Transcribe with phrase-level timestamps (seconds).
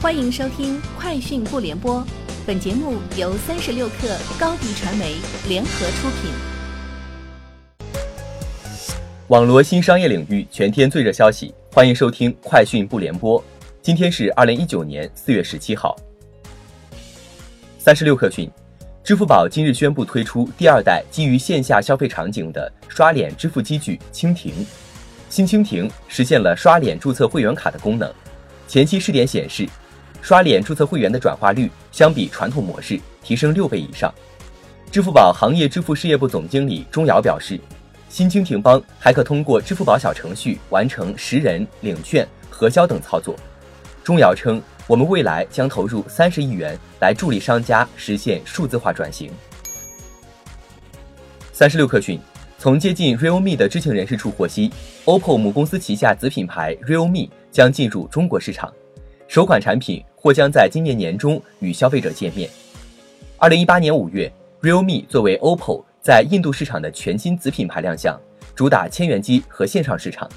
[0.00, 1.96] 欢迎收听《快讯不联播》，
[2.46, 5.16] 本节目由三十六克高低传媒
[5.48, 6.30] 联合出品。
[9.26, 13.40] 网罗新商业领域全天最热消息，欢迎收听《快讯不联播》。
[13.82, 15.96] 今天是二零一九年四月十七号。
[17.80, 18.48] 三十六克讯，
[19.02, 24.52] 支付宝今日宣布推出第二代基于线下消费场景的刷脸支付机具“蜻蜓”。
[25.28, 28.08] 新蜻蜓实现了刷脸注册会员卡的功能，
[28.68, 29.68] 前期试点显示。
[30.28, 34.12] 刷脸注册会员的转化率相比传统模式提升六倍以上。
[34.90, 37.58] 支付宝行业支付事业部总经理钟瑶表示，
[38.10, 43.34] 新蜻蜓帮还可通过支付宝小程序完成识人、领券、核销等操作。
[44.04, 49.30] 钟瑶称，我们未来将投入三十亿元来助力商家实现数字化转型。
[51.54, 52.20] 三十六氪讯，
[52.58, 54.70] 从接近 realme 的知情人士处获悉
[55.06, 58.70] ，OPPO 母公司旗下子品牌 realme 将进入中国市场。
[59.26, 62.50] 首款产品或将在今年年中与消费者见面。
[63.38, 68.18] 二零一八年五月，realme 作为 OPPO 在印度市场的全新子品牌亮相，
[68.54, 70.28] 主打千元机和线上市场。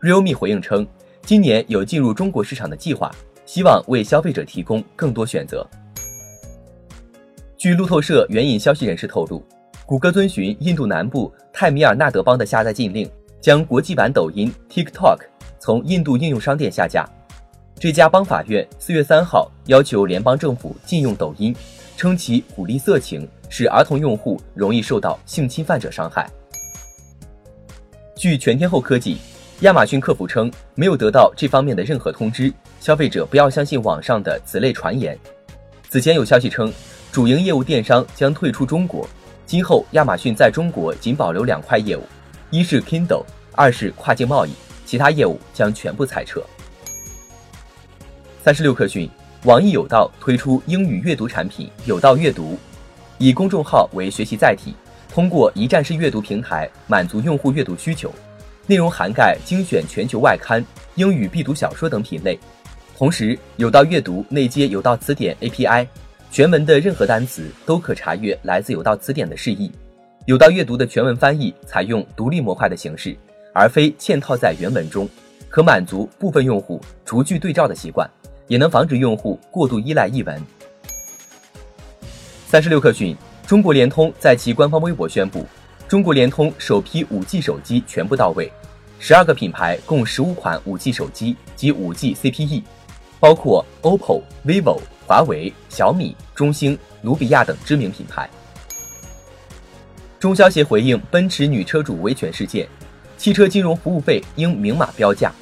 [0.00, 0.84] realme 回应称，
[1.22, 3.14] 今年有进入中国市场的计划，
[3.46, 5.64] 希望为消费者提供更多选择。
[7.56, 9.40] 据路透社援引消息人士透露，
[9.86, 13.08] 谷歌遵循印度南部泰米尔纳德邦的下载禁令，
[13.40, 15.18] 将国际版抖音 TikTok
[15.60, 17.08] 从印度应用商店下架。
[17.78, 21.54] 这家邦法院四月三号要求联邦政府禁用抖音，
[21.96, 26.30] 称其鼓励色情，使儿童用户容易受到性侵犯者伤害。
[28.14, 29.18] 据全天候科技，
[29.60, 35.18] 亚马逊客服称没有得到这方面的任何通知，消费者不要相信网上的此类传言。
[35.88, 36.72] 此前有消息称，
[37.10, 39.08] 主营业务电商将退出中国，
[39.44, 42.02] 今后亚马逊在中国仅保留两块业务，
[42.50, 44.52] 一是 Kindle，二是跨境贸易，
[44.86, 46.40] 其他业务将全部裁撤。
[48.44, 49.08] 三十六氪讯，
[49.44, 52.58] 网易有道推出英语阅读产品有道阅读，
[53.18, 54.74] 以公众号为学习载体，
[55.08, 58.12] 通过一站式阅读平台满足用户阅读需求，
[58.66, 60.60] 内容涵盖精选全球外刊、
[60.96, 62.36] 英语必读小说等品类。
[62.98, 65.86] 同时，有道阅读内接有道词典 API，
[66.32, 69.70] 全文的任何单词都可查阅来自有道词典的释义。
[70.26, 73.16] 有道阅读的全文翻译采用独立模块的形式，
[73.54, 75.08] 而非嵌套在原文中，
[75.48, 78.10] 可满足部分用户逐句对照的习惯。
[78.52, 80.38] 也能防止用户过度依赖译文。
[82.46, 85.46] 三十六氪讯，中国联通在其官方微博宣布，
[85.88, 88.52] 中国联通首批五 G 手机全部到位，
[88.98, 92.62] 十二个品牌共十五款五 G 手机及五 G CPE，
[93.18, 98.28] 包括 OPPO、vivo、华为、小米、中兴、努比亚等知名品牌。
[100.20, 102.68] 中消协回应奔驰女车主维权事件，
[103.16, 105.32] 汽车金融服务费应明码标价。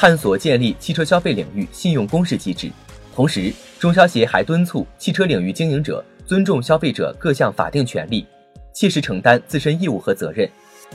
[0.00, 2.70] 探索建立汽车消费领域信用公示机制，
[3.14, 8.26] 同时，中消协还敦促汽车领域经营者尊重消费者各项法定权利，
[8.72, 10.48] 切实承担自身义务和责任。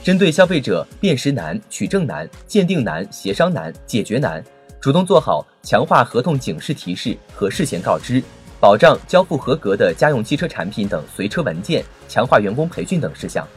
[0.03, 4.43] 针对消费者辨识难、取证难、鉴定难、协商难、解决难，
[4.81, 8.23] 主动做好强化合同警示提示和事前告知，
[8.59, 13.47] 保障交付合格的家用汽车产品等随车文件，强化员工培训等事项。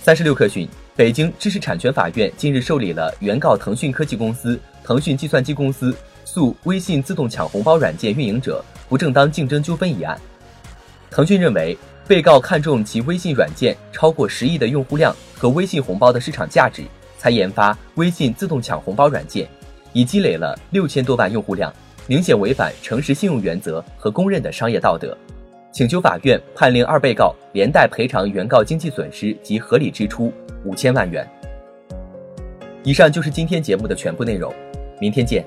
[0.00, 0.68] 三十六氪讯。
[0.96, 5.92] 北京知识产权法院近日受理了原告腾讯科技公司、腾讯计算机公司
[6.24, 10.16] 诉微信自动抢红包软件运营者不正当竞争纠纷一案。
[11.10, 16.84] 腾讯认为，被告看中其微信软件超过十亿的用户量和微信红包的市场价值，
[17.18, 19.48] 才研发微信自动抢红包软件，
[19.92, 21.74] 已积累了六千多万用户量，
[22.06, 25.16] 明显违反诚实信用原则和公认的商业道德，
[25.74, 30.32] 请求法院判令二被告连带赔偿原告经济损失及合理支出。
[30.64, 31.28] 五千万元。
[32.84, 34.54] 以上就是今天节目的全部内容，
[35.00, 35.44] 明天见。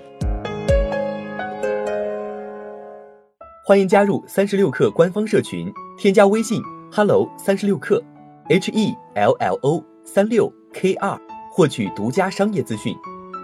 [3.65, 6.61] 欢迎加入三十六氪官方社群，添加微信
[6.91, 8.03] hello 三十六氪
[8.49, 11.17] ，h e l l o 三六 k 二，
[11.53, 12.93] 获取独家商业资讯，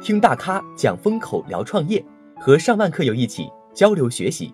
[0.04, 2.04] 听大咖讲风口，聊创业，
[2.42, 4.54] 和上万客友一起交流学习。